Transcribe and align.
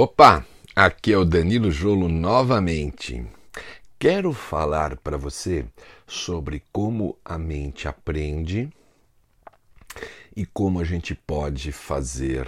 Opa, 0.00 0.46
aqui 0.76 1.12
é 1.12 1.18
o 1.18 1.24
Danilo 1.24 1.72
Jolo 1.72 2.08
novamente. 2.08 3.26
Quero 3.98 4.32
falar 4.32 4.96
para 4.98 5.16
você 5.16 5.66
sobre 6.06 6.62
como 6.70 7.18
a 7.24 7.36
mente 7.36 7.88
aprende 7.88 8.72
e 10.36 10.46
como 10.46 10.78
a 10.78 10.84
gente 10.84 11.16
pode 11.16 11.72
fazer 11.72 12.46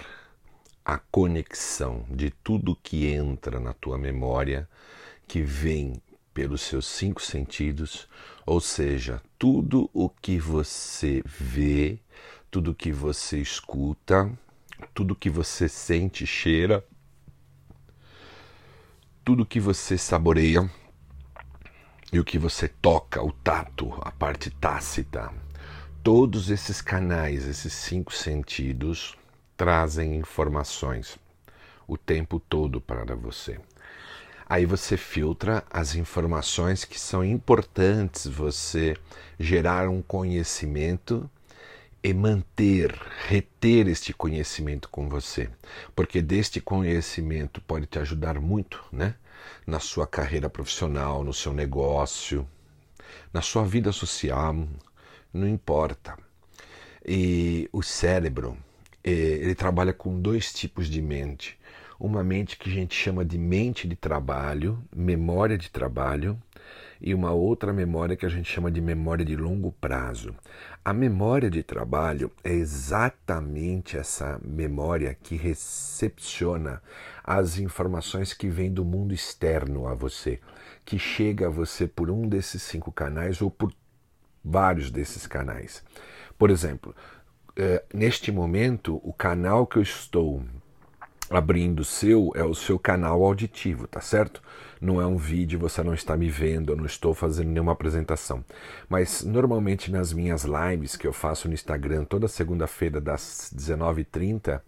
a 0.85 0.97
conexão 0.97 2.05
de 2.09 2.31
tudo 2.31 2.73
que 2.73 3.07
entra 3.07 3.59
na 3.59 3.73
tua 3.73 3.97
memória, 3.97 4.65
que 5.27 5.41
vem 5.41 6.01
pelos 6.33 6.61
seus 6.61 6.85
cinco 6.87 7.21
sentidos, 7.21 8.07
ou 8.45 8.61
seja, 8.61 9.21
tudo 9.37 9.89
o 9.93 10.07
que 10.07 10.39
você 10.39 11.21
vê, 11.25 11.99
tudo 12.49 12.73
que 12.73 12.93
você 12.93 13.39
escuta, 13.39 14.31
tudo 14.93 15.13
que 15.13 15.29
você 15.29 15.67
sente, 15.67 16.25
cheira 16.25 16.81
tudo 19.23 19.45
que 19.45 19.59
você 19.59 19.97
saboreia 19.97 20.69
e 22.11 22.19
o 22.19 22.23
que 22.23 22.39
você 22.39 22.67
toca, 22.67 23.23
o 23.23 23.31
tato, 23.31 23.93
a 24.01 24.11
parte 24.11 24.49
tácita, 24.49 25.31
todos 26.03 26.49
esses 26.49 26.81
canais, 26.81 27.45
esses 27.45 27.71
cinco 27.71 28.11
sentidos, 28.13 29.15
trazem 29.55 30.15
informações 30.15 31.19
o 31.87 31.97
tempo 31.97 32.39
todo 32.39 32.81
para 32.81 33.15
você. 33.15 33.59
Aí 34.49 34.65
você 34.65 34.97
filtra 34.97 35.63
as 35.69 35.95
informações 35.95 36.83
que 36.83 36.99
são 36.99 37.23
importantes 37.23 38.25
você 38.25 38.97
gerar 39.39 39.87
um 39.87 40.01
conhecimento 40.01 41.29
e 42.03 42.13
manter, 42.13 42.91
reter 43.27 43.87
este 43.87 44.13
conhecimento 44.13 44.89
com 44.89 45.07
você, 45.07 45.49
porque 45.95 46.21
deste 46.21 46.59
conhecimento 46.59 47.61
pode 47.61 47.85
te 47.85 47.99
ajudar 47.99 48.39
muito, 48.39 48.83
né? 48.91 49.15
Na 49.65 49.79
sua 49.79 50.07
carreira 50.07 50.49
profissional, 50.49 51.23
no 51.23 51.33
seu 51.33 51.53
negócio, 51.53 52.47
na 53.33 53.41
sua 53.41 53.63
vida 53.63 53.91
social, 53.91 54.67
não 55.33 55.47
importa. 55.47 56.17
E 57.05 57.69
o 57.71 57.81
cérebro, 57.81 58.57
eh, 59.03 59.11
ele 59.11 59.55
trabalha 59.55 59.93
com 59.93 60.19
dois 60.19 60.53
tipos 60.53 60.87
de 60.87 61.01
mente. 61.01 61.57
Uma 61.99 62.23
mente 62.23 62.57
que 62.57 62.69
a 62.69 62.73
gente 62.73 62.95
chama 62.95 63.23
de 63.23 63.37
mente 63.37 63.87
de 63.87 63.95
trabalho, 63.95 64.83
memória 64.95 65.57
de 65.57 65.69
trabalho, 65.69 66.37
e 67.01 67.13
uma 67.13 67.31
outra 67.31 67.73
memória 67.73 68.15
que 68.15 68.25
a 68.25 68.29
gente 68.29 68.51
chama 68.51 68.69
de 68.69 68.79
memória 68.79 69.25
de 69.25 69.35
longo 69.35 69.71
prazo. 69.71 70.35
A 70.85 70.93
memória 70.93 71.49
de 71.49 71.63
trabalho 71.63 72.31
é 72.43 72.53
exatamente 72.53 73.97
essa 73.97 74.39
memória 74.43 75.17
que 75.21 75.35
recepciona 75.35 76.81
as 77.23 77.57
informações 77.57 78.33
que 78.33 78.47
vêm 78.47 78.71
do 78.71 78.85
mundo 78.85 79.13
externo 79.13 79.87
a 79.87 79.93
você, 79.93 80.39
que 80.85 80.99
chega 80.99 81.47
a 81.47 81.49
você 81.49 81.87
por 81.87 82.11
um 82.11 82.27
desses 82.27 82.61
cinco 82.61 82.91
canais 82.91 83.41
ou 83.41 83.49
por 83.49 83.73
vários 84.43 84.91
desses 84.91 85.25
canais. 85.25 85.83
Por 86.37 86.49
exemplo, 86.49 86.95
eh, 87.55 87.83
neste 87.93 88.31
momento, 88.31 88.99
o 89.03 89.13
canal 89.13 89.65
que 89.67 89.77
eu 89.77 89.81
estou 89.81 90.43
abrindo 91.29 91.83
seu 91.83 92.31
é 92.35 92.43
o 92.43 92.53
seu 92.53 92.77
canal 92.77 93.23
auditivo, 93.23 93.87
tá 93.87 94.01
certo? 94.01 94.41
Não 94.81 94.99
é 94.99 95.05
um 95.05 95.15
vídeo, 95.15 95.59
você 95.59 95.83
não 95.83 95.93
está 95.93 96.17
me 96.17 96.27
vendo, 96.27 96.71
eu 96.71 96.75
não 96.75 96.87
estou 96.87 97.13
fazendo 97.13 97.49
nenhuma 97.49 97.71
apresentação. 97.71 98.43
Mas 98.89 99.23
normalmente 99.23 99.91
nas 99.91 100.11
minhas 100.11 100.43
lives 100.43 100.95
que 100.95 101.05
eu 101.05 101.13
faço 101.13 101.47
no 101.47 101.53
Instagram 101.53 102.03
toda 102.03 102.27
segunda-feira 102.27 102.99
das 102.99 103.53
19h30, 103.55 104.59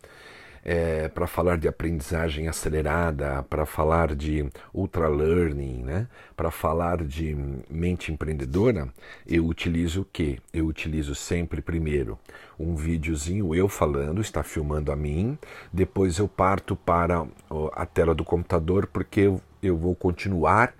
é, 0.63 1.09
para 1.09 1.27
falar 1.27 1.57
de 1.57 1.67
aprendizagem 1.67 2.47
acelerada, 2.47 3.43
para 3.43 3.65
falar 3.65 4.15
de 4.15 4.49
ultra 4.73 5.07
learning, 5.07 5.83
né? 5.83 6.07
para 6.35 6.49
falar 6.49 7.03
de 7.03 7.35
mente 7.69 8.11
empreendedora, 8.11 8.87
eu 9.27 9.45
utilizo 9.45 10.01
o 10.01 10.05
que? 10.05 10.39
Eu 10.53 10.67
utilizo 10.67 11.13
sempre 11.13 11.61
primeiro 11.61 12.17
um 12.57 12.75
videozinho 12.75 13.53
eu 13.53 13.67
falando, 13.67 14.21
está 14.21 14.43
filmando 14.43 14.91
a 14.91 14.95
mim, 14.95 15.37
depois 15.71 16.17
eu 16.17 16.27
parto 16.27 16.75
para 16.75 17.25
a 17.73 17.85
tela 17.85 18.15
do 18.15 18.23
computador 18.23 18.87
porque 18.87 19.21
eu, 19.21 19.41
eu 19.61 19.75
vou 19.75 19.95
continuar 19.95 20.73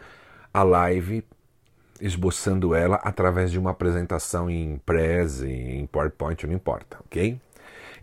a 0.54 0.64
live 0.64 1.24
esboçando 2.00 2.76
ela 2.76 2.98
através 2.98 3.52
de 3.52 3.60
uma 3.60 3.72
apresentação 3.72 4.50
em 4.50 4.78
Prezi, 4.86 5.50
em 5.50 5.86
PowerPoint, 5.88 6.46
não 6.46 6.54
importa, 6.54 6.98
ok? 7.06 7.40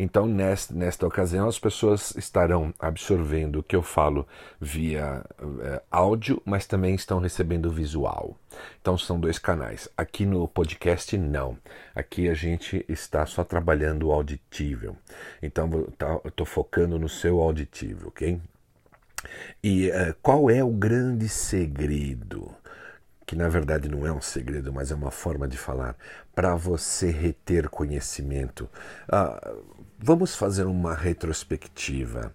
Então, 0.02 0.24
nesta, 0.24 0.72
nesta 0.72 1.06
ocasião, 1.06 1.46
as 1.46 1.58
pessoas 1.58 2.14
estarão 2.16 2.72
absorvendo 2.78 3.58
o 3.58 3.62
que 3.62 3.76
eu 3.76 3.82
falo 3.82 4.26
via 4.58 5.22
é, 5.60 5.82
áudio, 5.90 6.40
mas 6.42 6.66
também 6.66 6.94
estão 6.94 7.18
recebendo 7.18 7.70
visual. 7.70 8.34
Então, 8.80 8.96
são 8.96 9.20
dois 9.20 9.38
canais. 9.38 9.90
Aqui 9.94 10.24
no 10.24 10.48
podcast, 10.48 11.18
não. 11.18 11.58
Aqui 11.94 12.30
a 12.30 12.34
gente 12.34 12.82
está 12.88 13.26
só 13.26 13.44
trabalhando 13.44 14.06
o 14.06 14.12
auditível. 14.12 14.96
Então, 15.42 15.68
tá, 15.98 16.18
eu 16.24 16.30
estou 16.30 16.46
focando 16.46 16.98
no 16.98 17.08
seu 17.08 17.38
auditivo, 17.38 18.08
ok? 18.08 18.40
E 19.62 19.90
uh, 19.90 20.16
qual 20.22 20.48
é 20.48 20.64
o 20.64 20.70
grande 20.70 21.28
segredo? 21.28 22.56
que 23.26 23.36
na 23.36 23.48
verdade 23.48 23.88
não 23.88 24.04
é 24.04 24.12
um 24.12 24.20
segredo, 24.20 24.72
mas 24.72 24.90
é 24.90 24.94
uma 24.96 25.12
forma 25.12 25.46
de 25.46 25.56
falar, 25.56 25.96
para 26.34 26.56
você 26.56 27.12
reter 27.12 27.68
conhecimento. 27.68 28.68
Ah, 29.08 29.54
vamos 30.02 30.34
fazer 30.34 30.64
uma 30.64 30.94
retrospectiva. 30.94 32.32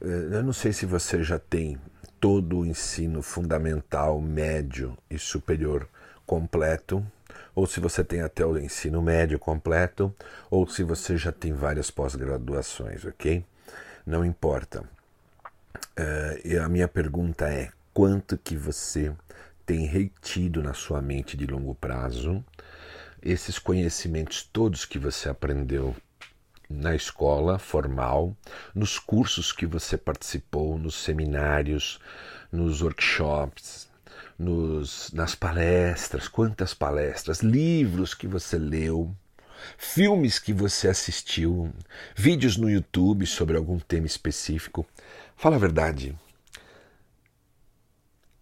Eh, 0.00 0.28
eu 0.32 0.42
não 0.42 0.52
sei 0.52 0.72
se 0.72 0.86
você 0.86 1.22
já 1.22 1.38
tem 1.38 1.78
todo 2.18 2.60
o 2.60 2.66
ensino 2.66 3.22
fundamental, 3.22 4.20
médio 4.20 4.96
e 5.10 5.18
superior 5.18 5.86
completo, 6.26 7.04
ou 7.54 7.66
se 7.66 7.80
você 7.80 8.02
tem 8.02 8.22
até 8.22 8.44
o 8.46 8.58
ensino 8.58 9.02
médio 9.02 9.38
completo, 9.38 10.14
ou 10.50 10.66
se 10.66 10.82
você 10.82 11.16
já 11.16 11.30
tem 11.30 11.52
várias 11.52 11.90
pós-graduações, 11.90 13.04
ok? 13.04 13.44
Não 14.06 14.24
importa. 14.24 14.82
Uh, 15.98 16.62
a 16.62 16.68
minha 16.68 16.88
pergunta 16.88 17.48
é: 17.48 17.70
quanto 17.92 18.38
que 18.38 18.56
você 18.56 19.12
tem 19.66 19.86
retido 19.86 20.62
na 20.62 20.72
sua 20.72 21.02
mente 21.02 21.36
de 21.36 21.46
longo 21.46 21.74
prazo 21.74 22.44
esses 23.22 23.58
conhecimentos 23.58 24.42
todos 24.52 24.84
que 24.84 24.98
você 24.98 25.30
aprendeu 25.30 25.96
na 26.68 26.94
escola 26.94 27.58
formal, 27.58 28.36
nos 28.74 28.98
cursos 28.98 29.52
que 29.52 29.66
você 29.66 29.96
participou, 29.96 30.78
nos 30.78 30.94
seminários, 30.94 31.98
nos 32.50 32.82
workshops, 32.82 33.88
nos, 34.38 35.12
nas 35.12 35.34
palestras, 35.34 36.28
quantas 36.28 36.74
palestras, 36.74 37.40
livros 37.40 38.14
que 38.14 38.26
você 38.26 38.58
leu, 38.58 39.14
filmes 39.78 40.38
que 40.38 40.52
você 40.52 40.88
assistiu, 40.88 41.72
vídeos 42.14 42.56
no 42.56 42.70
YouTube 42.70 43.26
sobre 43.26 43.56
algum 43.56 43.78
tema 43.78 44.06
específico. 44.06 44.86
Fala 45.36 45.56
a 45.56 45.60
verdade, 45.60 46.16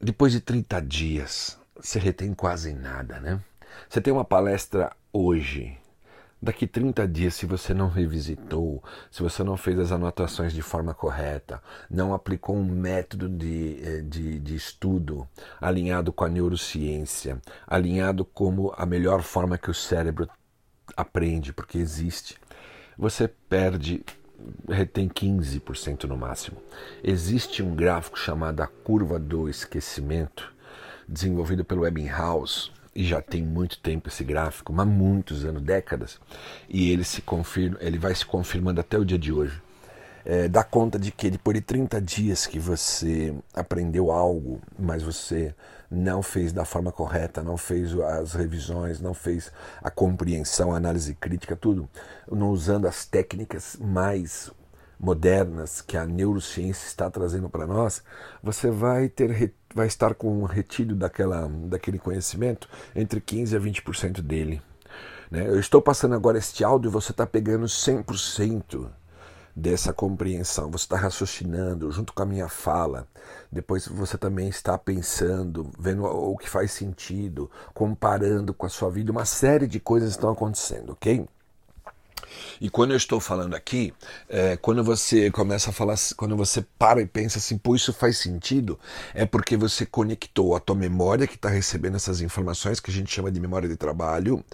depois 0.00 0.32
de 0.32 0.40
30 0.40 0.80
dias, 0.80 1.58
você 1.76 1.98
retém 1.98 2.34
quase 2.34 2.72
nada, 2.72 3.20
né? 3.20 3.40
Você 3.88 4.00
tem 4.00 4.12
uma 4.12 4.24
palestra 4.24 4.94
hoje. 5.12 5.78
Daqui 6.44 6.66
30 6.66 7.06
dias, 7.06 7.34
se 7.34 7.46
você 7.46 7.72
não 7.72 7.88
revisitou, 7.88 8.82
se 9.12 9.22
você 9.22 9.44
não 9.44 9.56
fez 9.56 9.78
as 9.78 9.92
anotações 9.92 10.52
de 10.52 10.60
forma 10.60 10.92
correta, 10.92 11.62
não 11.88 12.12
aplicou 12.12 12.56
um 12.56 12.64
método 12.64 13.28
de, 13.28 13.80
eh, 13.80 14.00
de, 14.00 14.40
de 14.40 14.56
estudo 14.56 15.28
alinhado 15.60 16.12
com 16.12 16.24
a 16.24 16.28
neurociência, 16.28 17.40
alinhado 17.64 18.24
como 18.24 18.74
a 18.76 18.84
melhor 18.84 19.22
forma 19.22 19.56
que 19.56 19.70
o 19.70 19.74
cérebro 19.74 20.28
aprende, 20.96 21.52
porque 21.52 21.78
existe, 21.78 22.36
você 22.98 23.28
perde 23.28 24.04
retém 24.68 25.08
15% 25.08 26.04
no 26.04 26.16
máximo. 26.16 26.56
Existe 27.04 27.62
um 27.62 27.72
gráfico 27.72 28.18
chamado 28.18 28.60
a 28.62 28.66
curva 28.66 29.16
do 29.16 29.48
esquecimento, 29.48 30.52
desenvolvido 31.06 31.64
pelo 31.64 31.86
Ebbinghaus, 31.86 32.72
e 32.94 33.04
já 33.04 33.20
tem 33.20 33.42
muito 33.42 33.78
tempo 33.78 34.08
esse 34.08 34.22
gráfico, 34.22 34.72
mas 34.72 34.86
muitos 34.86 35.44
anos, 35.44 35.62
décadas, 35.62 36.20
e 36.68 36.90
ele 36.90 37.04
se 37.04 37.22
confirma, 37.22 37.78
ele 37.80 37.98
vai 37.98 38.14
se 38.14 38.24
confirmando 38.24 38.80
até 38.80 38.98
o 38.98 39.04
dia 39.04 39.18
de 39.18 39.32
hoje. 39.32 39.60
É, 40.24 40.46
dá 40.46 40.62
conta 40.62 40.98
de 40.98 41.10
que 41.10 41.30
depois 41.30 41.56
de 41.56 41.62
30 41.62 42.00
dias 42.00 42.46
que 42.46 42.58
você 42.58 43.34
aprendeu 43.52 44.12
algo, 44.12 44.60
mas 44.78 45.02
você 45.02 45.52
não 45.90 46.22
fez 46.22 46.52
da 46.52 46.64
forma 46.64 46.92
correta, 46.92 47.42
não 47.42 47.56
fez 47.56 47.92
as 47.92 48.34
revisões, 48.34 49.00
não 49.00 49.14
fez 49.14 49.52
a 49.82 49.90
compreensão, 49.90 50.72
a 50.72 50.76
análise 50.76 51.14
crítica, 51.14 51.56
tudo, 51.56 51.88
não 52.30 52.50
usando 52.50 52.86
as 52.86 53.04
técnicas 53.04 53.76
mais 53.80 54.50
modernas 54.98 55.80
que 55.80 55.96
a 55.96 56.06
neurociência 56.06 56.86
está 56.86 57.10
trazendo 57.10 57.48
para 57.48 57.66
nós, 57.66 58.02
você 58.42 58.70
vai 58.70 59.08
ter 59.08 59.52
vai 59.74 59.86
estar 59.86 60.14
com 60.14 60.42
um 60.42 60.44
retiro 60.44 60.94
daquela, 60.94 61.48
daquele 61.48 61.98
conhecimento 61.98 62.68
entre 62.94 63.20
15 63.20 63.56
a 63.56 63.60
20% 63.60 64.20
dele. 64.20 64.62
Né? 65.30 65.46
Eu 65.46 65.58
estou 65.58 65.80
passando 65.80 66.14
agora 66.14 66.38
este 66.38 66.62
áudio 66.62 66.88
e 66.88 66.92
você 66.92 67.10
está 67.10 67.26
pegando 67.26 67.64
100% 67.64 68.86
dessa 69.54 69.92
compreensão. 69.92 70.70
Você 70.70 70.84
está 70.84 70.96
raciocinando 70.96 71.90
junto 71.90 72.12
com 72.12 72.22
a 72.22 72.26
minha 72.26 72.48
fala. 72.48 73.06
Depois 73.50 73.86
você 73.86 74.16
também 74.18 74.48
está 74.48 74.76
pensando, 74.76 75.70
vendo 75.78 76.04
o 76.04 76.36
que 76.36 76.48
faz 76.48 76.72
sentido, 76.72 77.50
comparando 77.74 78.52
com 78.52 78.66
a 78.66 78.70
sua 78.70 78.90
vida. 78.90 79.12
Uma 79.12 79.24
série 79.24 79.66
de 79.66 79.80
coisas 79.80 80.10
estão 80.10 80.30
acontecendo, 80.30 80.92
ok? 80.92 81.26
E 82.60 82.68
quando 82.70 82.92
eu 82.92 82.96
estou 82.96 83.20
falando 83.20 83.54
aqui, 83.54 83.92
é, 84.28 84.56
quando 84.56 84.82
você 84.82 85.30
começa 85.30 85.70
a 85.70 85.72
falar, 85.72 85.96
quando 86.16 86.36
você 86.36 86.64
para 86.78 87.00
e 87.00 87.06
pensa 87.06 87.38
assim, 87.38 87.58
pô, 87.58 87.74
isso 87.74 87.92
faz 87.92 88.18
sentido, 88.18 88.78
é 89.14 89.24
porque 89.24 89.56
você 89.56 89.84
conectou 89.84 90.54
a 90.56 90.60
tua 90.60 90.76
memória 90.76 91.26
que 91.26 91.36
está 91.36 91.48
recebendo 91.48 91.96
essas 91.96 92.20
informações, 92.20 92.80
que 92.80 92.90
a 92.90 92.94
gente 92.94 93.12
chama 93.12 93.30
de 93.30 93.40
memória 93.40 93.68
de 93.68 93.76
trabalho, 93.76 94.44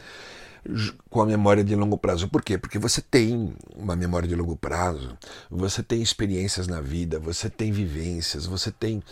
com 1.09 1.23
a 1.23 1.27
memória 1.27 1.65
de 1.65 1.75
longo 1.75 1.97
prazo. 1.97 2.29
Por 2.29 2.43
quê? 2.43 2.59
Porque 2.59 2.79
você 2.79 3.01
tem 3.01 3.55
uma 3.77 3.97
memória 3.97 4.29
de 4.29 4.35
longo 4.35 4.57
prazo, 4.57 5.17
você 5.51 5.83
tem 5.83 6.03
experiências 6.03 6.67
na 6.67 6.81
vida, 6.81 7.19
você 7.19 7.49
tem 7.49 7.73
vivências, 7.73 8.47
você 8.47 8.71
tem 8.71 9.03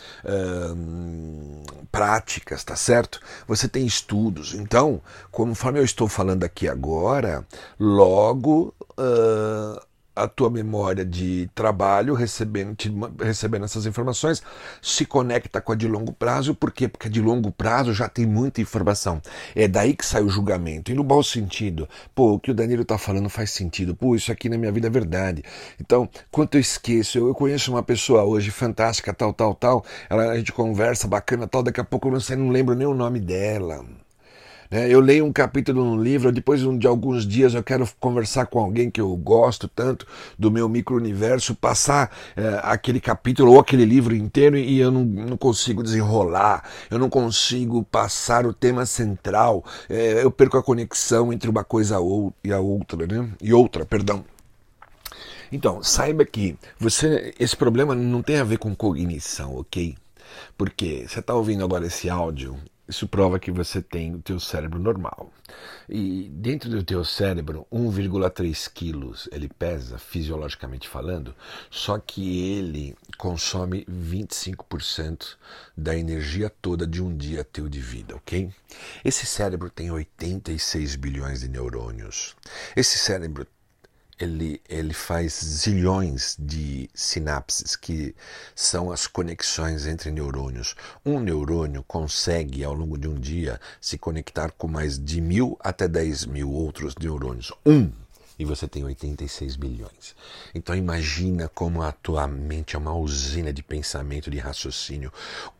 hum, 0.75 1.63
práticas, 1.91 2.65
tá 2.65 2.77
certo? 2.77 3.21
Você 3.47 3.69
tem 3.69 3.87
estudos. 3.87 4.55
Então, 4.55 5.01
conforme 5.31 5.79
eu 5.79 5.85
estou 5.85 6.09
falando 6.09 6.45
aqui 6.45 6.69
agora, 6.69 7.47
logo. 7.79 8.75
Uh, 8.99 9.85
a 10.17 10.27
tua 10.27 10.49
memória 10.51 11.05
de 11.05 11.49
trabalho 11.55 12.15
recebendo, 12.15 12.75
te, 12.75 12.91
recebendo 13.23 13.67
essas 13.67 13.85
informações, 13.85 14.43
se 14.81 15.05
conecta 15.05 15.61
com 15.61 15.73
a 15.73 15.77
de 15.77 15.87
longo 15.87 16.13
prazo, 16.13 16.55
por 16.55 16.73
quê? 16.73 16.89
Porque 16.89 17.09
a 17.09 17.11
de 17.11 17.21
longo 17.21 17.53
prazo 17.53 17.93
já 17.93 18.09
tem 18.09 18.25
muita 18.25 18.63
informação. 18.63 19.21
É 19.55 19.69
daí 19.69 19.95
que 19.95 20.05
sai 20.05 20.23
o 20.23 20.31
julgamento. 20.31 20.91
E 20.91 20.95
no 20.95 21.05
bom 21.05 21.23
sentido, 21.23 21.87
pô, 22.15 22.35
o 22.35 22.41
que 22.41 22.51
o 22.51 22.55
Danilo 22.55 22.83
está 22.83 22.97
falando 22.97 23.29
faz 23.29 23.51
sentido, 23.51 23.95
pô, 23.95 24.17
isso 24.17 24.33
aqui 24.33 24.49
na 24.49 24.57
minha 24.57 24.73
vida 24.73 24.87
é 24.87 24.91
verdade. 24.91 25.45
Então, 25.79 26.09
quanto 26.31 26.57
eu 26.57 26.61
esqueço, 26.61 27.19
eu, 27.19 27.29
eu 27.29 27.35
conheço 27.35 27.71
uma 27.71 27.83
pessoa 27.83 28.25
hoje 28.25 28.51
fantástica, 28.51 29.13
tal, 29.13 29.35
tal, 29.35 29.55
tal, 29.55 29.85
ela, 30.09 30.31
a 30.31 30.37
gente 30.39 30.53
conversa 30.53 31.07
bacana, 31.07 31.47
tal, 31.47 31.63
daqui 31.63 31.81
a 31.81 31.85
pouco 31.85 32.09
eu 32.09 32.13
não 32.13 32.21
sei, 32.21 32.37
não 32.37 32.49
lembro 32.49 32.75
nem 32.75 32.87
o 32.87 32.95
nome 32.95 33.21
dela. 33.21 33.85
Né? 34.71 34.89
Eu 34.89 35.01
leio 35.01 35.25
um 35.25 35.33
capítulo 35.33 35.85
no 35.85 36.03
livro, 36.03 36.33
depois 36.33 36.61
de 36.61 36.87
alguns 36.87 37.27
dias 37.27 37.55
eu 37.55 37.63
quero 37.63 37.89
conversar 38.01 38.47
com 38.47 38.59
alguém 38.59 38.91
que 38.91 39.01
eu 39.01 39.15
gosto 39.17 39.69
tanto 39.69 40.07
do 40.39 40.51
meu 40.51 40.69
micro-universo, 40.69 41.55
passar 41.55 42.11
é, 42.37 42.61
aquele 42.63 43.01
capítulo 43.01 43.53
ou 43.53 43.61
aquele 43.61 43.85
livro 43.85 44.15
inteiro 44.15 44.57
e 44.57 44.79
eu 44.79 44.91
não, 44.91 45.05
não, 45.05 45.37
consigo 45.37 45.83
desenrolar, 45.83 46.65
eu 46.91 46.99
não 46.99 47.09
consigo 47.09 47.83
passar 47.85 48.47
o 48.47 48.53
tema 48.53 48.87
central, 48.87 49.65
é, 49.89 50.23
eu 50.23 50.31
perco 50.31 50.57
a 50.57 50.63
conexão 50.63 51.33
entre 51.33 51.49
uma 51.49 51.65
coisa 51.65 51.97
e 52.43 52.53
a 52.53 52.59
outra, 52.59 53.07
né? 53.07 53.29
E 53.41 53.53
outra, 53.53 53.85
perdão. 53.85 54.25
Então, 55.51 55.83
saiba 55.83 56.25
que 56.25 56.57
você, 56.79 57.33
esse 57.39 57.57
problema 57.57 57.95
não 57.95 58.23
tem 58.23 58.39
a 58.39 58.45
ver 58.45 58.59
com 58.59 58.75
cognição, 58.75 59.57
ok? 59.57 59.95
Porque 60.57 61.07
você 61.07 61.21
está 61.21 61.35
ouvindo 61.35 61.65
agora 61.65 61.87
esse 61.87 62.11
áudio 62.11 62.57
isso 62.89 63.09
prova 63.09 63.39
que 63.39 63.51
você 63.51 63.83
tem 63.83 64.15
o 64.15 64.23
teu 64.23 64.39
cérebro 64.39 64.79
normal. 64.79 65.33
E 65.89 66.29
dentro 66.33 66.71
do 66.71 66.83
teu 66.83 67.05
cérebro, 67.05 67.67
1,3 67.73 68.71
quilos 68.73 69.29
ele 69.33 69.49
pesa, 69.49 69.99
fisiologicamente 69.99 70.89
falando, 70.89 71.35
só 71.71 71.99
que 71.99 72.53
ele 72.53 72.97
consome 73.19 73.85
25% 73.87 75.37
da 75.77 75.97
energia 75.97 76.51
toda 76.51 76.87
de 76.87 77.03
um 77.03 77.17
dia 77.17 77.45
teu 77.45 77.69
de 77.69 77.81
vida, 77.81 78.15
ok? 78.15 78.51
Esse 79.05 79.27
cérebro 79.27 79.71
tem 79.71 79.91
86 79.91 80.97
bilhões 80.97 81.41
de 81.41 81.49
neurônios. 81.49 82.37
Esse 82.75 82.99
cérebro 82.99 83.47
ele, 84.19 84.61
ele 84.69 84.95
faz 84.95 85.41
zilhões 85.45 86.37
de 86.39 86.89
sinapses, 86.95 87.77
que 87.77 88.15
são 88.55 88.91
as 88.91 89.07
conexões 89.07 89.87
entre 89.87 90.11
neurônios. 90.11 90.75
Um 91.05 91.21
neurônio 91.21 91.83
consegue, 91.87 92.65
ao 92.65 92.75
longo 92.75 92.97
de 92.97 93.09
um 93.09 93.15
dia, 93.15 93.61
se 93.81 93.99
conectar 93.99 94.51
com 94.53 94.67
mais 94.67 94.99
de 94.99 95.21
mil 95.21 95.57
até 95.61 95.87
dez 95.87 96.25
mil 96.25 96.51
outros 96.51 96.95
neurônios. 97.01 97.53
Um 97.65 97.91
e 98.39 98.45
você 98.45 98.69
tem 98.69 98.85
86 98.85 99.57
bilhões. 99.57 100.15
Então 100.55 100.75
imagina 100.75 101.49
como 101.49 101.83
a 101.83 101.93
tua 101.93 102.27
mente 102.27 102.77
é 102.77 102.79
uma 102.79 102.95
usina 102.95 103.53
de 103.53 103.63
pensamento, 103.63 104.31
de 104.31 104.39
raciocínio, 104.39 105.13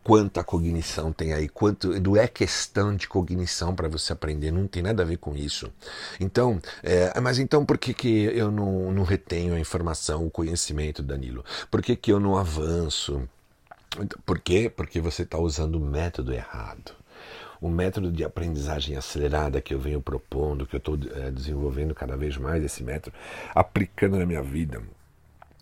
quanta 0.03 0.45
cognição 0.45 1.13
tem 1.13 1.33
aí, 1.33 1.49
quanto 1.49 1.99
não 2.01 2.17
é 2.17 2.29
questão 2.29 2.95
de 2.95 3.09
cognição 3.09 3.75
para 3.75 3.89
você 3.89 4.13
aprender, 4.13 4.51
não 4.51 4.67
tem 4.67 4.83
nada 4.83 5.03
a 5.03 5.07
ver 5.07 5.19
com 5.19 5.35
isso. 5.35 5.73
Então, 6.21 6.61
é, 6.83 7.19
mas 7.21 7.39
então 7.39 7.65
por 7.65 7.79
que, 7.79 7.95
que 7.95 8.25
eu 8.25 8.51
não, 8.51 8.93
não 8.93 9.03
retenho 9.03 9.55
a 9.55 9.61
informação, 9.61 10.27
o 10.27 10.31
conhecimento, 10.31 11.03
Danilo? 11.03 11.45
Por 11.71 11.83
que, 11.83 11.97
que 11.97 12.13
eu 12.13 12.21
não 12.21 12.37
avanço? 12.37 13.29
Por 14.27 14.39
quê? 14.41 14.71
Porque 14.75 15.01
você 15.01 15.23
está 15.23 15.39
usando 15.39 15.77
o 15.77 15.81
método 15.81 16.33
errado 16.33 16.93
o 17.67 17.71
método 17.71 18.13
de 18.13 18.25
aprendizagem 18.25 18.97
acelerada 18.97 19.61
que 19.61 19.75
eu 19.75 19.79
venho 19.79 20.01
propondo, 20.01 20.67
que 20.67 20.77
eu 20.77 20.79
estou 20.79 20.97
é, 21.17 21.31
desenvolvendo 21.31 21.95
cada 21.95 22.17
vez 22.17 22.37
mais 22.37 22.63
esse 22.63 22.83
método, 22.83 23.17
aplicando 23.55 24.17
na 24.19 24.25
minha 24.25 24.43
vida. 24.43 24.81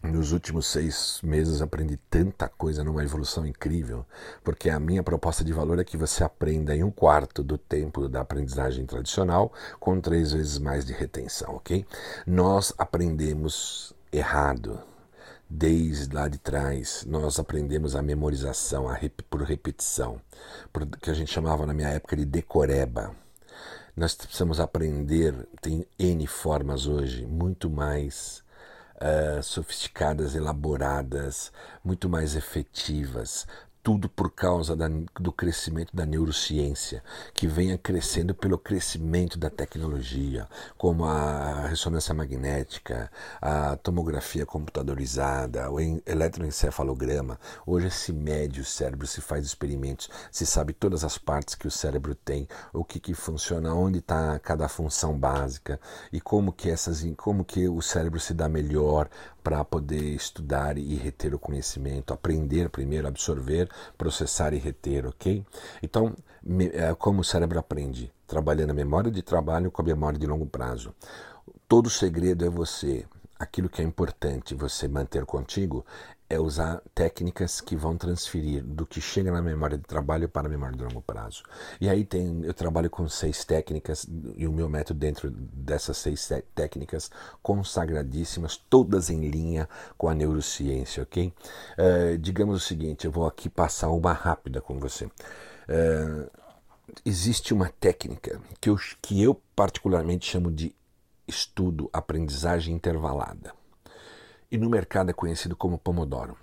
Nos 0.02 0.32
últimos 0.32 0.66
seis 0.66 1.18
meses 1.22 1.62
aprendi 1.62 1.96
tanta 2.10 2.46
coisa 2.46 2.84
numa 2.84 3.02
evolução 3.02 3.46
incrível, 3.46 4.04
porque 4.42 4.68
a 4.68 4.78
minha 4.78 5.02
proposta 5.02 5.42
de 5.42 5.50
valor 5.50 5.78
é 5.78 5.84
que 5.84 5.96
você 5.96 6.22
aprenda 6.22 6.76
em 6.76 6.84
um 6.84 6.90
quarto 6.90 7.42
do 7.42 7.56
tempo 7.56 8.06
da 8.06 8.20
aprendizagem 8.20 8.84
tradicional, 8.84 9.50
com 9.80 9.98
três 9.98 10.32
vezes 10.32 10.58
mais 10.58 10.84
de 10.84 10.92
retenção, 10.92 11.56
ok? 11.56 11.86
Nós 12.26 12.74
aprendemos 12.76 13.94
errado, 14.12 14.78
Desde 15.49 16.14
lá 16.14 16.26
de 16.26 16.38
trás, 16.38 17.05
nós 17.06 17.38
aprendemos 17.38 17.94
a 17.94 18.02
memorização 18.02 18.88
a 18.88 18.94
rep 18.94 19.23
por 19.25 19.43
repetição, 19.43 20.20
por, 20.73 20.87
que 20.87 21.11
a 21.11 21.14
gente 21.14 21.32
chamava 21.32 21.67
na 21.67 21.75
minha 21.75 21.88
época 21.88 22.17
de 22.17 22.25
decoreba. 22.25 23.14
Nós 23.96 24.14
precisamos 24.14 24.58
aprender, 24.58 25.46
tem 25.61 25.87
N 25.99 26.26
formas 26.26 26.87
hoje, 26.87 27.26
muito 27.26 27.70
mais 27.70 28.43
uh, 28.96 29.43
sofisticadas, 29.43 30.35
elaboradas, 30.35 31.52
muito 31.85 32.08
mais 32.08 32.35
efetivas, 32.35 33.47
tudo 33.84 34.08
por 34.08 34.31
causa 34.31 34.75
da, 34.75 34.88
do 35.20 35.31
crescimento 35.31 35.94
da 35.94 36.06
neurociência, 36.06 37.04
que 37.34 37.46
venha 37.46 37.76
crescendo 37.76 38.34
pelo 38.34 38.56
crescimento 38.56 39.38
da 39.38 39.50
tecnologia, 39.50 40.48
como 40.78 41.04
a 41.04 41.66
ressonância 41.66 42.14
magnética, 42.14 43.12
a 43.42 43.76
tomografia 43.76 44.46
computadorizada, 44.46 45.70
o 45.70 45.78
eletroencefalograma. 46.06 47.38
Hoje 47.66 47.90
se 47.90 48.11
mede 48.11 48.62
o 48.62 48.64
cérebro, 48.64 49.06
se 49.06 49.20
faz 49.20 49.44
experimentos, 49.44 50.09
se 50.32 50.47
sabe 50.47 50.73
todas 50.73 51.04
as 51.04 51.18
partes 51.18 51.54
que 51.54 51.68
o 51.68 51.70
cérebro 51.70 52.14
tem, 52.14 52.49
o 52.73 52.82
que, 52.82 52.99
que 52.99 53.12
funciona, 53.12 53.75
onde 53.75 53.99
está 53.99 54.38
cada 54.38 54.66
função 54.66 55.12
básica 55.18 55.78
e 56.11 56.23
como 56.23 56.54
que 56.54 56.70
essas, 56.70 57.04
como 57.18 57.44
que 57.44 57.68
o 57.68 57.82
cérebro 57.82 58.18
se 58.18 58.32
dá 58.32 58.49
melhor 58.49 59.11
para 59.44 59.62
poder 59.62 60.14
estudar 60.14 60.78
e 60.78 60.94
reter 60.94 61.35
o 61.35 61.38
conhecimento, 61.38 62.14
aprender 62.14 62.70
primeiro, 62.70 63.06
absorver 63.06 63.68
processar 63.97 64.52
e 64.52 64.59
reter, 64.59 65.07
ok? 65.07 65.45
Então, 65.83 66.14
é, 66.73 66.95
como 66.95 67.21
o 67.21 67.25
cérebro 67.25 67.59
aprende? 67.59 68.12
Trabalhando 68.26 68.71
a 68.71 68.75
memória 68.75 69.11
de 69.11 69.23
trabalho 69.23 69.71
com 69.71 69.83
a 69.83 69.85
memória 69.85 70.19
de 70.19 70.26
longo 70.26 70.47
prazo. 70.47 70.95
Todo 71.69 71.88
segredo 71.90 72.45
é 72.45 72.49
você, 72.49 73.07
aquilo 73.38 73.69
que 73.69 73.83
é 73.83 73.85
importante 73.85 74.54
você 74.54 74.88
manter 74.88 75.25
contigo, 75.25 75.85
é 76.28 76.38
usar 76.38 76.83
técnicas 76.95 77.61
que 77.61 77.76
vão 77.76 77.97
transferir 77.97 78.62
do 78.62 78.87
que 78.87 79.00
chega 79.00 79.31
na 79.31 79.43
memória 79.43 79.76
de 79.76 79.85
trabalho 79.85 80.28
para 80.28 80.47
a 80.47 80.50
memória 80.50 80.76
de 80.76 80.83
longo 80.83 81.02
prazo. 81.02 81.43
E 81.81 81.88
aí 81.88 82.04
tem, 82.04 82.43
eu 82.45 82.54
trabalho 82.54 82.88
com 82.88 83.09
seis 83.09 83.45
técnicas 83.45 84.07
e 84.37 84.47
o 84.47 84.52
meu 84.52 84.69
método 84.69 84.99
dentro 84.99 85.31
dessas 85.31 85.99
seis 85.99 86.31
técnicas 86.54 87.11
consagradíssimas, 87.43 88.57
todas 88.57 89.11
em 89.11 89.28
linha 89.28 89.69
com 89.99 90.09
a 90.09 90.14
neurociência, 90.14 91.02
ok? 91.02 91.33
Uh, 91.78 92.19
digamos 92.19 92.57
o 92.57 92.66
seguinte, 92.66 93.04
eu 93.04 93.12
vou 93.12 93.26
aqui 93.26 93.49
passar 93.49 93.90
uma 93.90 94.12
rápida 94.12 94.61
com 94.61 94.78
você. 94.78 95.04
Uh, 95.04 96.31
existe 97.04 97.52
uma 97.52 97.69
técnica 97.69 98.40
que 98.61 98.71
eu, 98.71 98.78
que 99.00 99.23
eu 99.23 99.40
particularmente 99.54 100.26
chamo 100.26 100.50
de 100.50 100.75
estudo 101.26 101.88
aprendizagem 101.93 102.75
intervalada 102.75 103.52
e 104.54 104.56
no 104.56 104.70
mercado 104.70 105.11
é 105.11 105.12
conhecido 105.12 105.56
como 105.56 105.76
Pomodoro. 105.76 106.37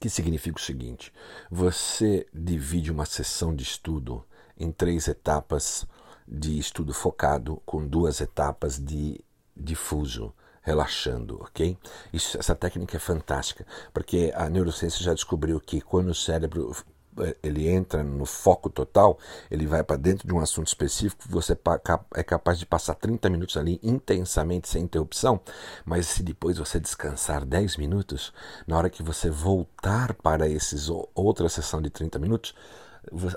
Que 0.00 0.08
significa 0.08 0.56
o 0.56 0.62
seguinte: 0.62 1.12
você 1.50 2.24
divide 2.32 2.92
uma 2.92 3.04
sessão 3.04 3.52
de 3.52 3.64
estudo 3.64 4.24
em 4.56 4.70
três 4.70 5.08
etapas 5.08 5.84
de 6.28 6.56
estudo 6.56 6.94
focado, 6.94 7.60
com 7.66 7.84
duas 7.84 8.20
etapas 8.20 8.78
de 8.78 9.20
difuso, 9.56 10.32
relaxando, 10.62 11.42
ok? 11.42 11.76
Isso, 12.12 12.38
essa 12.38 12.54
técnica 12.54 12.96
é 12.96 13.00
fantástica, 13.00 13.66
porque 13.92 14.30
a 14.36 14.48
neurociência 14.48 15.02
já 15.02 15.12
descobriu 15.12 15.60
que 15.60 15.80
quando 15.80 16.10
o 16.10 16.14
cérebro 16.14 16.72
ele 17.42 17.68
entra 17.68 18.02
no 18.02 18.24
foco 18.24 18.70
total, 18.70 19.18
ele 19.50 19.66
vai 19.66 19.82
para 19.82 19.96
dentro 19.96 20.26
de 20.26 20.34
um 20.34 20.40
assunto 20.40 20.66
específico, 20.66 21.24
você 21.28 21.56
é 22.14 22.22
capaz 22.22 22.58
de 22.58 22.66
passar 22.66 22.94
30 22.94 23.28
minutos 23.30 23.56
ali 23.56 23.80
intensamente 23.82 24.68
sem 24.68 24.82
interrupção, 24.82 25.40
mas 25.84 26.06
se 26.06 26.22
depois 26.22 26.58
você 26.58 26.78
descansar 26.78 27.44
10 27.44 27.76
minutos, 27.76 28.32
na 28.66 28.76
hora 28.76 28.90
que 28.90 29.02
você 29.02 29.30
voltar 29.30 30.14
para 30.14 30.48
esses 30.48 30.88
outra 31.14 31.48
sessão 31.48 31.80
de 31.80 31.90
30 31.90 32.18
minutos, 32.18 32.54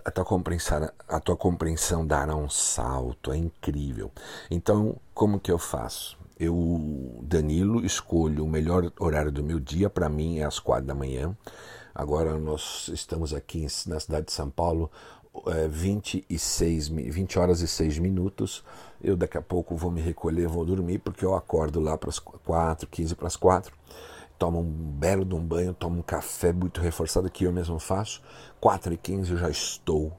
a 0.03 0.11
tua 0.11 0.25
compreensão, 0.25 0.89
a 1.07 1.19
tua 1.19 1.38
compreensão 1.38 2.05
dará 2.05 2.35
um 2.35 2.50
salto, 2.50 3.31
é 3.31 3.38
incrível. 3.38 4.11
Então, 4.50 4.97
como 5.13 5.39
que 5.39 5.51
eu 5.51 5.57
faço? 5.57 6.19
Eu, 6.38 7.19
Danilo, 7.21 7.85
escolho 7.85 8.43
o 8.43 8.50
melhor 8.50 8.91
horário 9.00 9.31
do 9.31 9.43
meu 9.43 9.59
dia, 9.59 9.89
para 9.89 10.09
mim 10.09 10.39
é 10.39 10.43
às 10.43 10.59
quatro 10.59 10.88
da 10.88 10.95
manhã. 10.95 11.38
Agora 11.93 12.38
nós 12.38 12.89
estamos 12.93 13.33
aqui 13.33 13.67
na 13.88 14.00
cidade 14.00 14.27
de 14.27 14.31
São 14.31 14.50
Paulo, 14.50 14.89
é, 15.48 15.67
26, 15.67 16.89
20 16.89 17.39
horas 17.39 17.62
e 17.62 17.67
6 17.67 18.00
minutos. 18.00 18.63
Eu 19.01 19.15
daqui 19.15 19.38
a 19.38 19.41
pouco 19.41 19.75
vou 19.75 19.91
me 19.91 20.01
recolher, 20.01 20.48
vou 20.48 20.65
dormir, 20.65 21.00
porque 21.00 21.25
eu 21.25 21.36
acordo 21.36 21.79
lá 21.79 21.98
para 21.98 22.10
as 22.10 22.19
4, 22.19 22.88
15 22.88 23.15
para 23.15 23.27
as 23.27 23.36
4 23.36 23.74
tomo 24.41 24.60
um 24.60 24.63
belo 24.63 25.24
de 25.24 25.36
um 25.36 25.39
banho, 25.39 25.71
tomo 25.71 26.00
um 26.00 26.01
café 26.01 26.51
muito 26.51 26.81
reforçado 26.81 27.29
que 27.29 27.43
eu 27.43 27.53
mesmo 27.53 27.77
faço. 27.77 28.24
4 28.60 28.91
e 28.91 28.98
15 28.98 29.33
eu 29.33 29.38
já 29.38 29.51
estou 29.51 30.12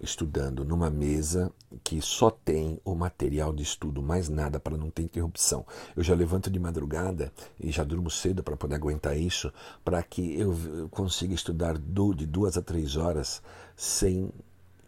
estudando 0.00 0.64
numa 0.64 0.90
mesa 0.90 1.52
que 1.84 2.00
só 2.00 2.30
tem 2.30 2.80
o 2.84 2.94
material 2.94 3.52
de 3.52 3.62
estudo, 3.62 4.02
mais 4.02 4.28
nada 4.28 4.58
para 4.58 4.76
não 4.76 4.90
ter 4.90 5.02
interrupção. 5.02 5.64
Eu 5.94 6.02
já 6.02 6.14
levanto 6.14 6.50
de 6.50 6.58
madrugada 6.58 7.32
e 7.58 7.70
já 7.70 7.84
durmo 7.84 8.10
cedo 8.10 8.42
para 8.42 8.56
poder 8.56 8.74
aguentar 8.74 9.16
isso, 9.16 9.52
para 9.84 10.02
que 10.02 10.38
eu 10.38 10.88
consiga 10.90 11.34
estudar 11.34 11.78
de 11.78 12.26
duas 12.26 12.56
a 12.56 12.62
três 12.62 12.96
horas 12.96 13.42
sem 13.76 14.32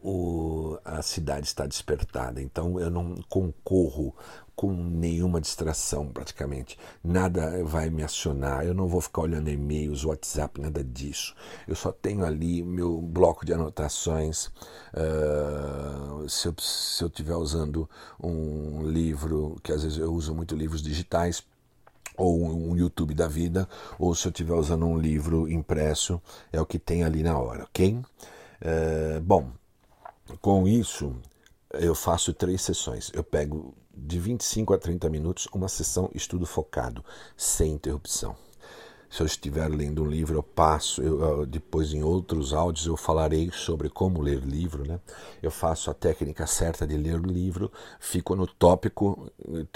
o, 0.02 0.78
a 0.84 1.00
cidade 1.02 1.46
estar 1.46 1.66
despertada. 1.66 2.42
Então 2.42 2.78
eu 2.78 2.90
não 2.90 3.14
concorro 3.28 4.14
com 4.54 4.72
nenhuma 4.72 5.40
distração 5.40 6.08
praticamente. 6.08 6.78
Nada 7.02 7.64
vai 7.64 7.88
me 7.88 8.02
acionar. 8.02 8.64
Eu 8.64 8.74
não 8.74 8.86
vou 8.86 9.00
ficar 9.00 9.22
olhando 9.22 9.48
e-mails, 9.48 10.04
WhatsApp, 10.04 10.60
nada 10.60 10.84
disso. 10.84 11.34
Eu 11.66 11.74
só 11.74 11.90
tenho 11.90 12.24
ali 12.24 12.62
meu 12.62 13.00
bloco 13.00 13.46
de 13.46 13.52
anotações. 13.52 14.46
Uh, 14.92 16.28
se, 16.28 16.48
eu, 16.48 16.54
se 16.58 17.04
estiver 17.04 17.36
usando 17.36 17.88
um 18.22 18.82
livro, 18.82 19.56
que 19.62 19.72
às 19.72 19.82
vezes 19.82 19.98
eu 19.98 20.12
uso 20.12 20.34
muito 20.34 20.54
livros 20.54 20.82
digitais, 20.82 21.42
ou 22.16 22.44
um 22.44 22.76
YouTube 22.76 23.14
da 23.14 23.26
vida, 23.26 23.66
ou 23.98 24.14
se 24.14 24.28
eu 24.28 24.30
estiver 24.30 24.54
usando 24.54 24.84
um 24.84 24.98
livro 24.98 25.48
impresso, 25.48 26.20
é 26.52 26.60
o 26.60 26.66
que 26.66 26.78
tem 26.78 27.04
ali 27.04 27.22
na 27.22 27.38
hora, 27.38 27.64
ok? 27.64 27.94
Uh, 27.94 29.20
bom, 29.22 29.50
com 30.40 30.66
isso, 30.66 31.14
eu 31.72 31.94
faço 31.94 32.32
três 32.32 32.62
sessões. 32.62 33.10
Eu 33.14 33.24
pego 33.24 33.74
de 33.94 34.18
25 34.18 34.72
a 34.72 34.78
30 34.78 35.08
minutos 35.10 35.48
uma 35.52 35.68
sessão 35.68 36.10
estudo 36.14 36.46
focado, 36.46 37.04
sem 37.36 37.72
interrupção. 37.72 38.36
Se 39.12 39.20
eu 39.20 39.26
estiver 39.26 39.68
lendo 39.68 40.02
um 40.02 40.06
livro, 40.06 40.38
eu 40.38 40.42
passo, 40.42 41.02
eu, 41.02 41.44
depois 41.44 41.92
em 41.92 42.02
outros 42.02 42.54
áudios 42.54 42.86
eu 42.86 42.96
falarei 42.96 43.50
sobre 43.52 43.90
como 43.90 44.22
ler 44.22 44.40
livro, 44.40 44.88
né? 44.88 44.98
Eu 45.42 45.50
faço 45.50 45.90
a 45.90 45.94
técnica 45.94 46.46
certa 46.46 46.86
de 46.86 46.96
ler 46.96 47.20
o 47.20 47.26
livro, 47.26 47.70
fico 48.00 48.34
no 48.34 48.46
tópico, 48.46 49.30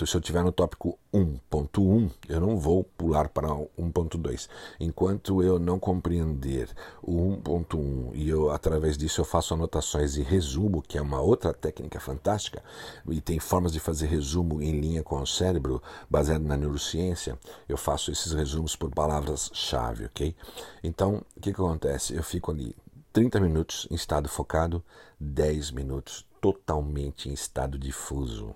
se 0.07 0.17
eu 0.17 0.21
estiver 0.21 0.43
no 0.43 0.51
tópico 0.51 0.99
1.1, 1.13 2.11
eu 2.31 2.41
não 2.41 2.59
vou 2.59 2.83
pular 2.83 3.29
para 3.29 3.49
1.2. 3.49 4.49
Enquanto 4.81 5.43
eu 5.43 5.59
não 5.59 5.79
compreender 5.79 6.71
o 7.03 7.37
1.1 7.37 8.13
e 8.15 8.31
eu 8.31 8.51
através 8.51 8.97
disso 8.97 9.21
eu 9.21 9.25
faço 9.27 9.53
anotações 9.53 10.17
e 10.17 10.23
resumo, 10.23 10.81
que 10.81 10.97
é 10.97 11.03
uma 11.03 11.21
outra 11.21 11.53
técnica 11.53 12.01
fantástica, 12.01 12.63
e 13.07 13.21
tem 13.21 13.39
formas 13.39 13.73
de 13.73 13.81
fazer 13.81 14.07
resumo 14.07 14.63
em 14.63 14.81
linha 14.81 15.03
com 15.03 15.21
o 15.21 15.27
cérebro, 15.27 15.83
baseado 16.09 16.43
na 16.43 16.57
neurociência. 16.57 17.39
Eu 17.69 17.77
faço 17.77 18.11
esses 18.11 18.33
resumos 18.33 18.75
por 18.75 18.89
palavras-chave, 19.27 20.07
ok? 20.07 20.35
Então, 20.83 21.23
o 21.37 21.41
que, 21.41 21.53
que 21.53 21.61
acontece? 21.61 22.15
Eu 22.15 22.23
fico 22.23 22.51
ali 22.51 22.75
30 23.13 23.41
minutos 23.41 23.89
em 23.91 23.95
estado 23.95 24.29
focado, 24.29 24.83
10 25.19 25.73
minutos 25.73 26.25
totalmente 26.41 27.29
em 27.29 27.33
estado 27.33 27.79
difuso 27.79 28.55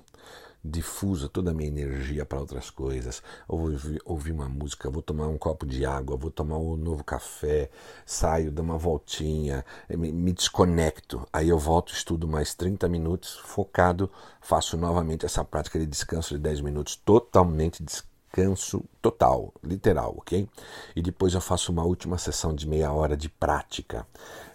difusa 0.63 1.27
toda 1.27 1.53
a 1.53 1.55
minha 1.55 1.69
energia 1.69 2.27
para 2.27 2.39
outras 2.39 2.69
coisas. 2.69 3.23
Ouvir, 3.49 3.99
ouvir 4.05 4.33
uma 4.33 4.47
música, 4.47 4.91
vou 4.91 5.01
tomar 5.01 5.27
um 5.27 5.39
copo 5.39 5.65
de 5.65 5.87
água, 5.87 6.19
vou 6.19 6.31
tomar 6.31 6.59
um 6.59 6.77
novo 6.77 7.03
café, 7.03 7.71
saio, 8.05 8.53
dou 8.53 8.63
uma 8.63 8.77
voltinha, 8.77 9.65
me, 9.89 10.13
me 10.13 10.33
desconecto. 10.33 11.27
Aí 11.33 11.49
eu 11.49 11.59
volto, 11.59 11.95
estudo 11.95 12.29
mais 12.29 12.55
30 12.55 12.89
minutos, 12.91 13.39
focado, 13.39 14.11
faço 14.39 14.77
novamente 14.77 15.25
essa 15.25 15.43
prática 15.43 15.79
de 15.79 15.87
descanso 15.87 16.35
de 16.35 16.41
10 16.41 16.61
minutos, 16.61 16.95
totalmente 16.95 17.83
descansado 17.83 18.10
descanso 18.31 18.85
total, 19.03 19.53
literal, 19.63 20.15
ok? 20.19 20.49
E 20.95 21.03
depois 21.03 21.35
eu 21.35 21.41
faço 21.41 21.73
uma 21.73 21.85
última 21.85 22.17
sessão 22.17 22.55
de 22.55 22.67
meia 22.67 22.93
hora 22.93 23.17
de 23.17 23.29
prática 23.29 24.07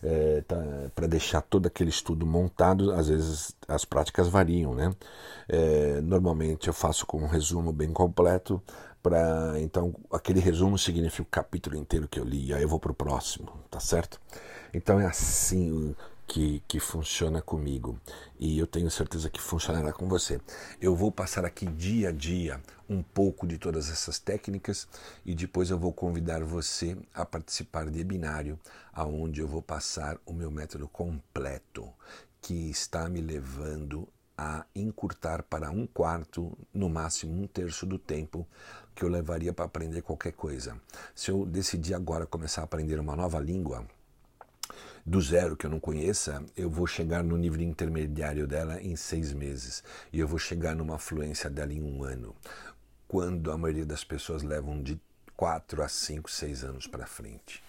é, 0.02 0.42
tá, 0.48 0.56
para 0.94 1.08
deixar 1.08 1.42
todo 1.42 1.68
aquele 1.68 1.90
estudo 1.90 2.26
montado. 2.26 2.92
Às 2.92 3.10
vezes 3.10 3.56
as 3.68 3.84
práticas 3.84 4.28
variam, 4.28 4.74
né? 4.74 4.94
É, 5.48 6.02
normalmente 6.02 6.68
eu 6.68 6.74
faço 6.74 7.06
com 7.06 7.18
um 7.18 7.28
resumo 7.28 7.72
bem 7.72 7.92
completo. 7.92 8.62
Pra, 9.04 9.54
então, 9.60 9.94
aquele 10.12 10.40
resumo 10.40 10.80
significa 10.80 11.22
o 11.22 11.26
capítulo 11.26 11.76
inteiro 11.76 12.08
que 12.08 12.20
eu 12.20 12.24
li, 12.24 12.52
aí 12.52 12.64
eu 12.64 12.68
vou 12.68 12.80
para 12.80 12.92
o 12.92 12.96
próximo, 12.96 13.50
tá 13.70 13.80
certo? 13.80 14.20
Então 14.74 15.00
é 15.00 15.06
assim 15.06 15.96
que, 16.28 16.62
que 16.68 16.80
funciona 16.80 17.42
comigo 17.42 18.00
e 18.40 18.58
eu 18.58 18.68
tenho 18.68 18.90
certeza 18.90 19.30
que 19.30 19.42
funcionará 19.42 19.94
com 19.94 20.08
você. 20.08 20.42
Eu 20.82 20.96
vou 20.96 21.12
passar 21.12 21.46
aqui 21.46 21.66
dia 21.66 22.10
a 22.10 22.12
dia 22.12 22.62
um 22.90 23.02
pouco 23.02 23.48
de 23.48 23.58
todas 23.58 23.90
essas 23.90 24.20
técnicas 24.20 24.88
e 25.26 25.34
depois 25.34 25.70
eu 25.70 25.78
vou 25.78 25.94
convidar 25.94 26.44
você 26.44 26.98
a 27.14 27.26
participar 27.26 27.90
de 27.90 28.00
webinário, 28.00 28.60
aonde 28.94 29.42
eu 29.42 29.48
vou 29.48 29.62
passar 29.62 30.18
o 30.26 30.34
meu 30.34 30.52
método 30.52 30.88
completo 30.88 31.88
que 32.42 32.70
está 32.70 33.10
me 33.10 33.22
levando 33.22 34.08
a 34.38 34.66
encurtar 34.76 35.44
para 35.44 35.72
um 35.72 35.88
quarto, 35.88 36.58
no 36.74 36.90
máximo 36.90 37.42
um 37.42 37.48
terço 37.48 37.86
do 37.86 37.98
tempo 37.98 38.46
que 38.94 39.04
eu 39.04 39.10
levaria 39.10 39.54
para 39.54 39.66
aprender 39.66 40.02
qualquer 40.02 40.34
coisa. 40.34 40.80
Se 41.14 41.32
eu 41.32 41.46
decidir 41.46 41.94
agora 41.94 42.26
começar 42.26 42.62
a 42.62 42.64
aprender 42.66 43.00
uma 43.00 43.16
nova 43.16 43.40
língua, 43.40 43.86
do 45.06 45.22
zero 45.22 45.56
que 45.56 45.66
eu 45.66 45.70
não 45.70 45.80
conheça, 45.80 46.44
eu 46.58 46.70
vou 46.70 46.88
chegar 46.88 47.24
no 47.24 47.38
nível 47.38 47.62
intermediário 47.62 48.48
dela 48.48 48.82
em 48.82 48.96
seis 48.96 49.32
meses. 49.32 49.84
E 50.12 50.20
eu 50.20 50.28
vou 50.28 50.40
chegar 50.40 50.76
numa 50.76 50.98
fluência 50.98 51.50
dela 51.50 51.72
em 51.72 51.82
um 51.82 52.04
ano, 52.04 52.36
quando 53.08 53.52
a 53.52 53.58
maioria 53.58 53.86
das 53.86 54.04
pessoas 54.04 54.42
levam 54.42 54.82
de 54.82 55.00
quatro 55.38 55.84
a 55.84 55.88
cinco, 55.88 56.32
seis 56.32 56.64
anos 56.64 56.88
para 56.88 57.06
frente 57.06 57.62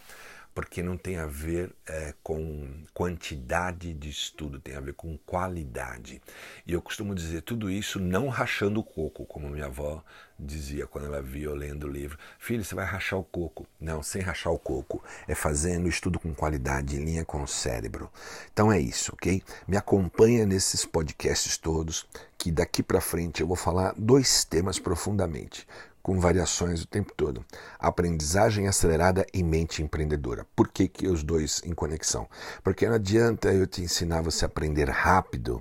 porque 0.56 0.82
não 0.82 0.96
tem 0.96 1.18
a 1.18 1.26
ver 1.26 1.70
é, 1.86 2.14
com 2.22 2.66
quantidade 2.94 3.92
de 3.92 4.08
estudo, 4.08 4.58
tem 4.58 4.74
a 4.74 4.80
ver 4.80 4.94
com 4.94 5.18
qualidade. 5.18 6.22
E 6.66 6.72
eu 6.72 6.80
costumo 6.80 7.14
dizer 7.14 7.42
tudo 7.42 7.70
isso 7.70 8.00
não 8.00 8.28
rachando 8.28 8.80
o 8.80 8.82
coco, 8.82 9.26
como 9.26 9.50
minha 9.50 9.66
avó 9.66 10.02
dizia 10.38 10.86
quando 10.86 11.08
ela 11.08 11.20
via 11.20 11.44
eu 11.44 11.54
lendo 11.54 11.86
o 11.86 11.90
livro. 11.90 12.18
Filho, 12.38 12.64
você 12.64 12.74
vai 12.74 12.86
rachar 12.86 13.18
o 13.18 13.24
coco. 13.24 13.66
Não, 13.78 14.02
sem 14.02 14.22
rachar 14.22 14.50
o 14.50 14.58
coco. 14.58 15.04
É 15.28 15.34
fazendo 15.34 15.90
estudo 15.90 16.18
com 16.18 16.34
qualidade, 16.34 16.96
em 16.96 17.04
linha 17.04 17.24
com 17.24 17.42
o 17.42 17.46
cérebro. 17.46 18.10
Então 18.50 18.72
é 18.72 18.80
isso, 18.80 19.12
ok? 19.12 19.42
Me 19.68 19.76
acompanha 19.76 20.46
nesses 20.46 20.86
podcasts 20.86 21.58
todos, 21.58 22.06
que 22.38 22.50
daqui 22.50 22.82
para 22.82 23.02
frente 23.02 23.42
eu 23.42 23.46
vou 23.46 23.56
falar 23.56 23.92
dois 23.94 24.42
temas 24.42 24.78
profundamente 24.78 25.66
com 26.06 26.20
variações 26.20 26.84
o 26.84 26.86
tempo 26.86 27.12
todo. 27.16 27.44
Aprendizagem 27.80 28.68
acelerada 28.68 29.26
e 29.34 29.42
mente 29.42 29.82
empreendedora. 29.82 30.46
Por 30.54 30.68
que, 30.68 30.86
que 30.86 31.08
os 31.08 31.24
dois 31.24 31.60
em 31.64 31.74
conexão? 31.74 32.28
Porque 32.62 32.86
não 32.86 32.94
adianta 32.94 33.52
eu 33.52 33.66
te 33.66 33.82
ensinar 33.82 34.22
você 34.22 34.44
a 34.44 34.46
aprender 34.46 34.88
rápido 34.88 35.60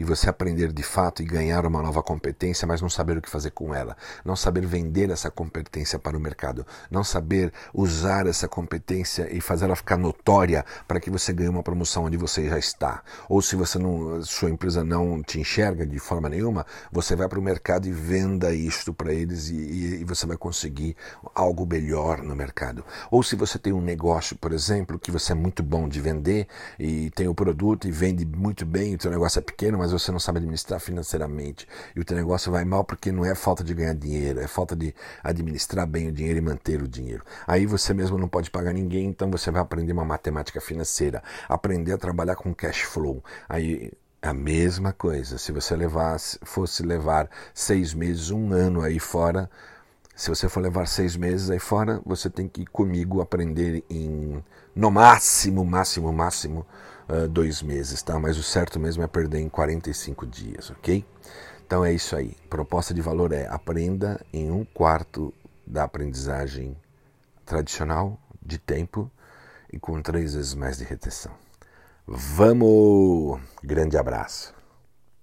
e 0.00 0.04
você 0.04 0.30
aprender 0.30 0.72
de 0.72 0.82
fato 0.82 1.20
e 1.20 1.26
ganhar 1.26 1.66
uma 1.66 1.82
nova 1.82 2.02
competência, 2.02 2.66
mas 2.66 2.80
não 2.80 2.88
saber 2.88 3.18
o 3.18 3.20
que 3.20 3.28
fazer 3.28 3.50
com 3.50 3.74
ela, 3.74 3.94
não 4.24 4.34
saber 4.34 4.64
vender 4.64 5.10
essa 5.10 5.30
competência 5.30 5.98
para 5.98 6.16
o 6.16 6.20
mercado, 6.20 6.66
não 6.90 7.04
saber 7.04 7.52
usar 7.74 8.26
essa 8.26 8.48
competência 8.48 9.28
e 9.30 9.42
fazer 9.42 9.66
ela 9.66 9.76
ficar 9.76 9.98
notória 9.98 10.64
para 10.88 10.98
que 10.98 11.10
você 11.10 11.34
ganhe 11.34 11.50
uma 11.50 11.62
promoção 11.62 12.04
onde 12.04 12.16
você 12.16 12.48
já 12.48 12.58
está. 12.58 13.02
Ou 13.28 13.42
se 13.42 13.54
você 13.56 13.78
não, 13.78 14.22
sua 14.22 14.48
empresa 14.48 14.82
não 14.82 15.22
te 15.22 15.38
enxerga 15.38 15.86
de 15.86 15.98
forma 15.98 16.30
nenhuma, 16.30 16.64
você 16.90 17.14
vai 17.14 17.28
para 17.28 17.38
o 17.38 17.42
mercado 17.42 17.86
e 17.86 17.92
venda 17.92 18.54
isto 18.54 18.94
para 18.94 19.12
eles 19.12 19.50
e, 19.50 20.00
e, 20.00 20.04
você 20.04 20.26
vai 20.26 20.38
conseguir 20.38 20.96
algo 21.34 21.66
melhor 21.66 22.22
no 22.22 22.34
mercado. 22.34 22.82
Ou 23.10 23.22
se 23.22 23.36
você 23.36 23.58
tem 23.58 23.74
um 23.74 23.82
negócio, 23.82 24.34
por 24.34 24.50
exemplo, 24.52 24.98
que 24.98 25.10
você 25.10 25.32
é 25.32 25.34
muito 25.34 25.62
bom 25.62 25.86
de 25.86 26.00
vender 26.00 26.46
e 26.78 27.10
tem 27.10 27.28
o 27.28 27.34
produto 27.34 27.86
e 27.86 27.90
vende 27.90 28.24
muito 28.24 28.64
bem, 28.64 28.94
o 28.94 29.02
seu 29.02 29.10
negócio 29.10 29.38
é 29.38 29.42
pequeno, 29.42 29.76
mas 29.76 29.89
mas 29.90 30.02
você 30.02 30.12
não 30.12 30.20
sabe 30.20 30.38
administrar 30.38 30.78
financeiramente 30.78 31.66
e 31.94 32.00
o 32.00 32.04
teu 32.04 32.16
negócio 32.16 32.50
vai 32.52 32.64
mal 32.64 32.84
porque 32.84 33.10
não 33.10 33.24
é 33.24 33.34
falta 33.34 33.64
de 33.64 33.74
ganhar 33.74 33.94
dinheiro, 33.94 34.40
é 34.40 34.46
falta 34.46 34.76
de 34.76 34.94
administrar 35.22 35.86
bem 35.86 36.08
o 36.08 36.12
dinheiro 36.12 36.38
e 36.38 36.42
manter 36.42 36.82
o 36.82 36.88
dinheiro. 36.88 37.24
Aí 37.46 37.66
você 37.66 37.92
mesmo 37.92 38.16
não 38.16 38.28
pode 38.28 38.50
pagar 38.50 38.72
ninguém, 38.72 39.06
então 39.06 39.30
você 39.30 39.50
vai 39.50 39.60
aprender 39.60 39.92
uma 39.92 40.04
matemática 40.04 40.60
financeira, 40.60 41.22
aprender 41.48 41.92
a 41.92 41.98
trabalhar 41.98 42.36
com 42.36 42.54
cash 42.54 42.82
flow. 42.82 43.22
Aí 43.48 43.92
a 44.22 44.32
mesma 44.32 44.92
coisa. 44.92 45.38
Se 45.38 45.50
você 45.50 45.74
levasse, 45.74 46.38
fosse 46.42 46.82
levar 46.82 47.28
seis 47.54 47.94
meses, 47.94 48.30
um 48.30 48.52
ano 48.52 48.82
aí 48.82 48.98
fora, 48.98 49.50
se 50.14 50.28
você 50.28 50.48
for 50.48 50.60
levar 50.60 50.86
seis 50.86 51.16
meses 51.16 51.50
aí 51.50 51.58
fora, 51.58 52.00
você 52.04 52.28
tem 52.28 52.46
que 52.46 52.62
ir 52.62 52.66
comigo 52.66 53.20
aprender 53.22 53.82
em 53.88 54.44
no 54.74 54.90
máximo, 54.90 55.64
máximo, 55.64 56.12
máximo 56.12 56.66
uh, 57.10 57.28
dois 57.28 57.62
meses, 57.62 58.02
tá? 58.02 58.18
Mas 58.18 58.38
o 58.38 58.42
certo 58.42 58.78
mesmo 58.78 59.02
é 59.02 59.06
perder 59.06 59.40
em 59.40 59.48
45 59.48 60.26
dias, 60.26 60.70
ok? 60.70 61.04
Então 61.66 61.84
é 61.84 61.92
isso 61.92 62.16
aí. 62.16 62.36
Proposta 62.48 62.94
de 62.94 63.02
valor 63.02 63.32
é 63.32 63.46
aprenda 63.48 64.24
em 64.32 64.50
um 64.50 64.64
quarto 64.64 65.34
da 65.66 65.84
aprendizagem 65.84 66.76
tradicional 67.44 68.18
de 68.42 68.58
tempo 68.58 69.10
e 69.72 69.78
com 69.78 70.00
três 70.00 70.34
vezes 70.34 70.54
mais 70.54 70.78
de 70.78 70.84
retenção. 70.84 71.32
Vamos! 72.06 73.40
Grande 73.62 73.96
abraço. 73.96 74.59